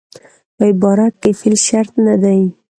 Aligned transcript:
په 0.55 0.63
عبارت 0.71 1.13
کښي 1.21 1.31
فعل 1.39 1.55
شرط 1.67 1.93
نه 2.05 2.15
دئ. 2.23 2.41